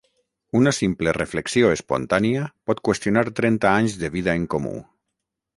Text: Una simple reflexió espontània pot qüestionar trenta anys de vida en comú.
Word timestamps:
Una 0.59 0.71
simple 0.77 1.13
reflexió 1.17 1.69
espontània 1.75 2.47
pot 2.71 2.83
qüestionar 2.89 3.27
trenta 3.41 3.77
anys 3.83 3.99
de 4.05 4.13
vida 4.17 4.37
en 4.41 4.53
comú. 4.57 4.77